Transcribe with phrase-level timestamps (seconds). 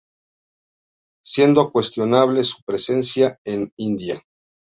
[1.23, 4.19] Siendo cuestionable su presencia en India.